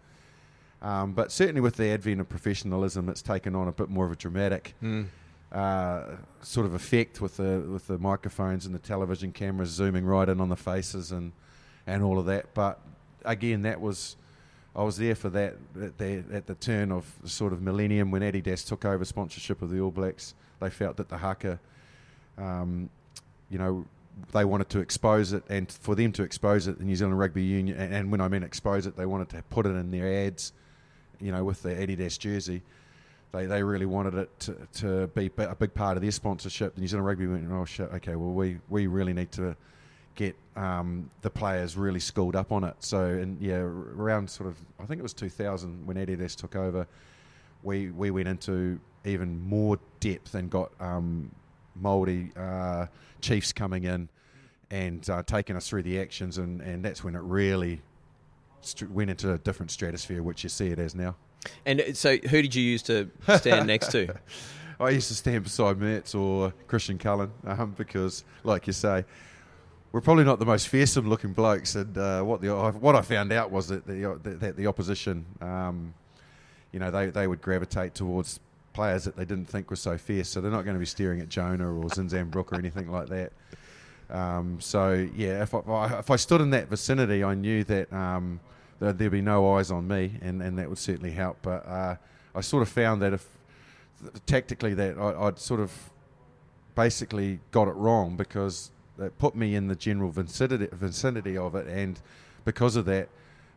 [0.83, 4.11] Um, but certainly with the advent of professionalism, it's taken on a bit more of
[4.11, 4.75] a dramatic
[5.51, 10.29] uh, sort of effect with the with the microphones and the television cameras zooming right
[10.29, 11.31] in on the faces and
[11.87, 12.53] and all of that.
[12.53, 12.79] But
[13.25, 14.15] again, that was
[14.75, 18.11] I was there for that at the, at the turn of the sort of millennium
[18.11, 20.35] when Adidas took over sponsorship of the All Blacks.
[20.59, 21.59] They felt that the haka,
[22.37, 22.89] um,
[23.49, 23.85] you know,
[24.31, 27.43] they wanted to expose it, and for them to expose it, the New Zealand Rugby
[27.43, 30.25] Union, and, and when I mean expose it, they wanted to put it in their
[30.25, 30.51] ads,
[31.21, 32.61] you know, with the Adidas jersey.
[33.31, 36.75] They, they really wanted it to, to be a big part of their sponsorship.
[36.75, 39.55] The New Zealand Rugby went, oh shit, okay, well we, we really need to
[40.15, 42.75] get um, the players really schooled up on it.
[42.79, 46.85] So, and yeah, around sort of, I think it was 2000 when Adidas took over,
[47.63, 51.31] we we went into even more depth and got um,
[52.35, 52.85] uh,
[53.21, 54.09] chiefs coming in
[54.69, 57.81] and uh, taking us through the actions, and, and that's when it really
[58.61, 61.15] st- went into a different stratosphere, which you see it as now.
[61.65, 64.13] And uh, so, who did you use to stand next to?
[64.81, 69.05] I used to stand beside Mehrts or Christian Cullen um, because, like you say,
[69.91, 71.75] we're probably not the most fearsome looking blokes.
[71.75, 72.49] And uh, what the
[72.79, 75.93] what I found out was that the that the opposition, um,
[76.71, 78.39] you know, they, they would gravitate towards
[78.73, 80.29] players that they didn't think were so fierce.
[80.29, 83.09] So they're not going to be staring at Jonah or Zinzan Brooke or anything like
[83.09, 83.33] that.
[84.09, 88.39] Um, so yeah, if I, if I stood in that vicinity, I knew that um,
[88.79, 91.37] there'd be no eyes on me, and, and that would certainly help.
[91.41, 91.95] But uh,
[92.33, 93.27] I sort of found that if
[94.25, 95.71] tactically that I, would sort of
[96.75, 101.67] basically got it wrong because it put me in the general vicinity, vicinity of it,
[101.67, 101.99] and
[102.45, 103.09] because of that,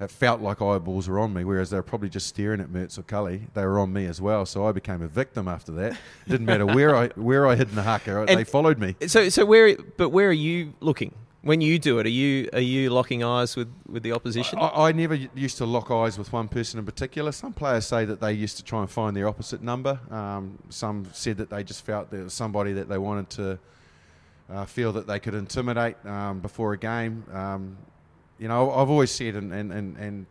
[0.02, 2.98] it felt like eyeballs were on me, whereas they were probably just staring at Mehrts
[2.98, 3.42] or Cully.
[3.54, 5.92] They were on me as well, so I became a victim after that.
[5.92, 8.96] It didn't matter where I where I hid in the haka, they followed me.
[9.06, 11.14] So so where but where are you looking?
[11.42, 14.58] When you do it, are you are you locking eyes with, with the opposition?
[14.60, 17.32] I, I never used to lock eyes with one person in particular.
[17.32, 19.98] Some players say that they used to try and find their opposite number.
[20.10, 23.58] Um, some said that they just felt there was somebody that they wanted to
[24.50, 27.24] uh, feel that they could intimidate um, before a game.
[27.32, 27.76] Um,
[28.38, 30.26] you know, I've always said, and, and, and, and,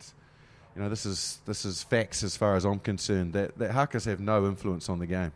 [0.74, 4.06] you know, this is this is facts as far as I'm concerned that that hakas
[4.06, 5.32] have no influence on the game.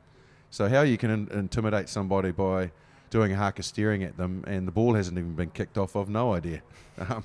[0.51, 2.71] So how you can in, intimidate somebody by
[3.11, 6.09] doing a haka steering at them and the ball hasn't even been kicked off, I've
[6.09, 6.63] no idea.
[6.99, 7.25] Um,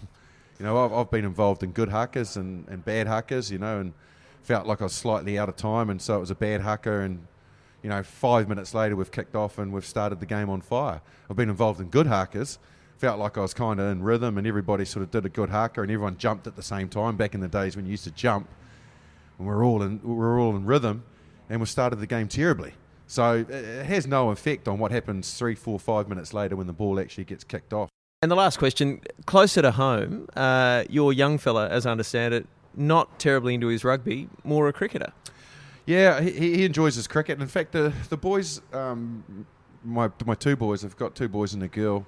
[0.59, 3.79] you know, I've, I've, been involved in good hakas and, and bad hakas, you know,
[3.79, 3.93] and
[4.43, 6.99] felt like I was slightly out of time, and so it was a bad haka,
[6.99, 7.25] and
[7.83, 11.01] you know, five minutes later we've kicked off and we've started the game on fire.
[11.29, 12.57] I've been involved in good hakas,
[12.97, 15.49] felt like I was kind of in rhythm and everybody sort of did a good
[15.49, 17.17] haka and everyone jumped at the same time.
[17.17, 18.47] Back in the days when you used to jump,
[19.37, 21.03] and we're all in we're all in rhythm,
[21.49, 22.73] and we started the game terribly.
[23.07, 26.73] So it has no effect on what happens three, four, five minutes later when the
[26.73, 27.89] ball actually gets kicked off.
[28.21, 32.47] And the last question, closer to home, uh, your young fella, as I understand it,
[32.75, 35.11] not terribly into his rugby, more a cricketer.
[35.91, 37.41] Yeah, he, he enjoys his cricket.
[37.41, 39.45] In fact, the the boys, um,
[39.83, 42.05] my my two boys, I've got two boys and a girl.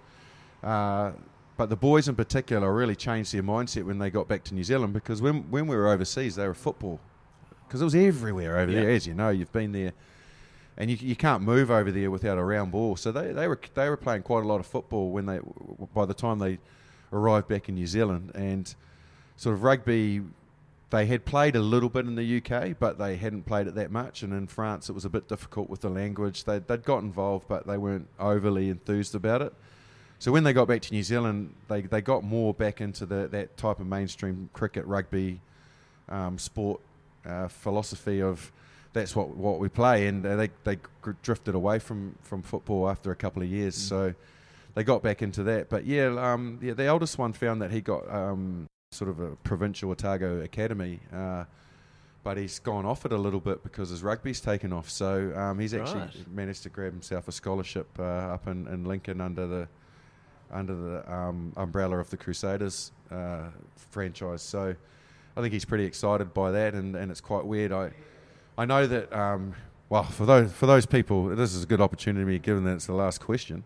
[0.63, 1.11] Uh,
[1.57, 4.63] but the boys in particular really changed their mindset when they got back to New
[4.63, 6.99] Zealand because when when we were overseas, they were football
[7.67, 8.81] because it was everywhere over yeah.
[8.81, 8.89] there.
[8.91, 9.91] As you know, you've been there,
[10.77, 12.95] and you, you can't move over there without a round ball.
[12.95, 15.39] So they, they were they were playing quite a lot of football when they
[15.93, 16.57] by the time they
[17.11, 18.73] arrived back in New Zealand and
[19.35, 20.21] sort of rugby
[20.93, 23.89] they had played a little bit in the UK, but they hadn't played it that
[23.89, 24.21] much.
[24.21, 26.43] And in France, it was a bit difficult with the language.
[26.43, 29.53] They'd, they'd got involved, but they weren't overly enthused about it.
[30.19, 33.27] So when they got back to New Zealand, they, they got more back into the,
[33.29, 35.41] that type of mainstream cricket, rugby,
[36.09, 36.79] um, sport
[37.25, 38.51] uh, philosophy of
[38.93, 40.05] that's what, what we play.
[40.05, 40.77] And they, they
[41.23, 43.75] drifted away from, from football after a couple of years.
[43.75, 43.89] Mm.
[43.89, 44.13] So
[44.75, 45.69] they got back into that.
[45.69, 49.35] But yeah, um, yeah, the eldest one found that he got um, sort of a
[49.37, 50.99] provincial Otago academy.
[51.11, 51.45] Uh,
[52.23, 54.89] but he's gone off it a little bit because his rugby's taken off.
[54.89, 56.31] So um, he's actually right.
[56.33, 59.67] managed to grab himself a scholarship uh, up in, in, Lincoln under the
[60.49, 64.41] under the um, umbrella of the Crusaders uh, franchise.
[64.41, 64.73] So
[65.35, 67.71] I think he's pretty excited by that, and, and it's quite weird.
[67.71, 67.91] I
[68.57, 69.55] I know that um,
[69.89, 72.93] well for those for those people, this is a good opportunity, given that it's the
[72.93, 73.65] last question,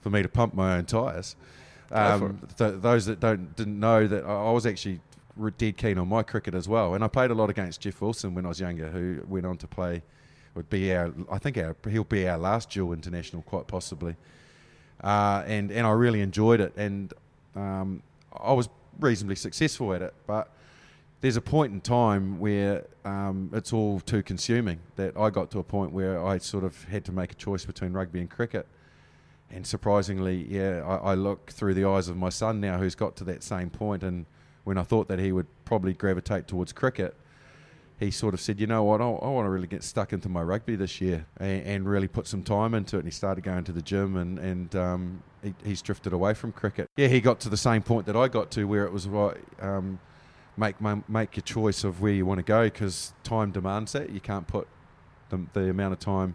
[0.00, 1.34] for me to pump my own tyres.
[1.90, 5.00] Um, th- those that don't didn't know that I was actually
[5.58, 8.34] dead keen on my cricket as well, and I played a lot against Jeff Wilson
[8.34, 10.02] when I was younger, who went on to play.
[10.54, 14.16] Would be our, I think our, he'll be our last dual international, quite possibly.
[15.04, 17.12] Uh, and and I really enjoyed it, and
[17.54, 20.14] um, I was reasonably successful at it.
[20.26, 20.50] But
[21.20, 24.78] there's a point in time where um, it's all too consuming.
[24.96, 27.66] That I got to a point where I sort of had to make a choice
[27.66, 28.66] between rugby and cricket,
[29.50, 33.16] and surprisingly, yeah, I, I, look through the eyes of my son now, who's got
[33.16, 34.02] to that same point.
[34.02, 34.26] And
[34.64, 37.16] when I thought that he would probably gravitate towards cricket,
[37.98, 40.28] he sort of said, you know what, I, I want to really get stuck into
[40.28, 43.00] my rugby this year and, and, really put some time into it.
[43.00, 46.52] And he started going to the gym and, and um, he, he's drifted away from
[46.52, 46.90] cricket.
[46.96, 49.38] Yeah, he got to the same point that I got to where it was right,
[49.60, 49.98] um,
[50.56, 50.76] make,
[51.08, 54.10] make your choice of where you want to go because time demands that.
[54.10, 54.68] You can't put
[55.30, 56.34] the, the amount of time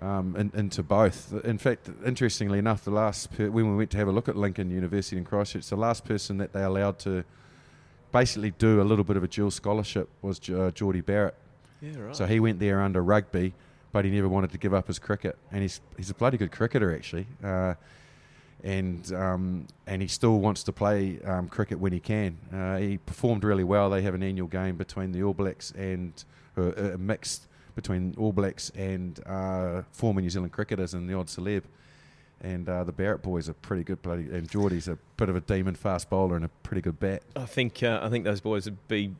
[0.00, 1.32] um, in, into both.
[1.44, 4.36] In fact, interestingly enough, the last per- when we went to have a look at
[4.36, 7.24] Lincoln University in Christchurch, the last person that they allowed to
[8.12, 11.34] basically do a little bit of a dual scholarship was uh, Jordie Barrett.
[11.80, 12.16] Yeah, right.
[12.16, 13.54] So he went there under rugby,
[13.92, 16.52] but he never wanted to give up his cricket, and he's he's a bloody good
[16.52, 17.26] cricketer actually.
[17.42, 17.74] Uh,
[18.62, 22.36] and um, and he still wants to play um, cricket when he can.
[22.52, 23.88] Uh, he performed really well.
[23.88, 26.12] They have an annual game between the All Blacks and
[26.58, 31.26] uh, a mixed between All Blacks and uh, former New Zealand cricketers and the odd
[31.26, 31.62] celeb
[32.42, 34.00] and uh, the Barrett boys are pretty good.
[34.02, 37.22] Bloody, and Jordie's a bit of a demon fast bowler and a pretty good bat.
[37.36, 39.14] I think uh, I think those boys would be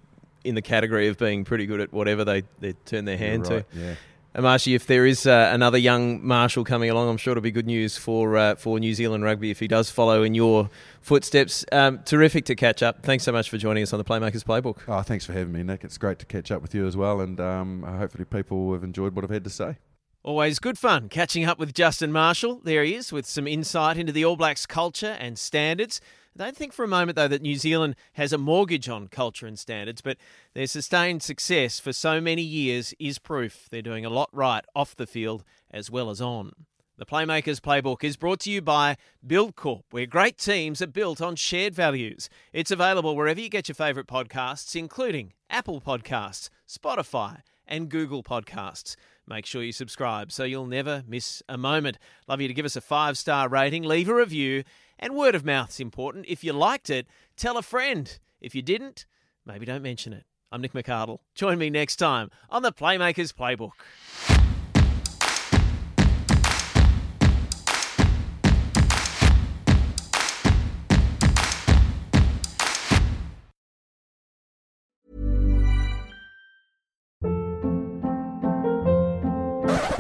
[0.45, 3.71] in the category of being pretty good at whatever they, they turn their hand right,
[3.71, 3.79] to.
[3.79, 3.95] Yeah.
[4.35, 7.67] Amashi, if there is uh, another young Marshall coming along, I'm sure it'll be good
[7.67, 10.71] news for uh, for New Zealand rugby if he does follow in your
[11.01, 11.65] footsteps.
[11.73, 13.03] Um, terrific to catch up.
[13.03, 14.79] Thanks so much for joining us on the Playmakers Playbook.
[14.87, 15.83] Oh, thanks for having me, Nick.
[15.83, 19.17] It's great to catch up with you as well, and um, hopefully people have enjoyed
[19.17, 19.79] what I've had to say.
[20.23, 22.61] Always good fun catching up with Justin Marshall.
[22.63, 26.01] There he is with some insight into the All Blacks culture and standards.
[26.37, 29.59] Don't think for a moment, though, that New Zealand has a mortgage on culture and
[29.59, 30.17] standards, but
[30.55, 34.95] their sustained success for so many years is proof they're doing a lot right off
[34.95, 36.53] the field as well as on.
[37.01, 41.35] The Playmakers Playbook is brought to you by Buildcorp, where great teams are built on
[41.35, 42.29] shared values.
[42.53, 48.97] It's available wherever you get your favourite podcasts, including Apple Podcasts, Spotify, and Google Podcasts.
[49.27, 51.99] Make sure you subscribe so you'll never miss a moment.
[52.29, 54.65] Love you to give us a five star rating, leave a review,
[55.01, 56.27] and word of mouth's important.
[56.29, 58.17] If you liked it, tell a friend.
[58.41, 59.07] If you didn't,
[59.45, 60.25] maybe don't mention it.
[60.53, 61.19] I'm Nick McArdle.
[61.35, 63.73] Join me next time on the Playmakers Playbook.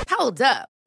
[0.08, 0.68] Hold up.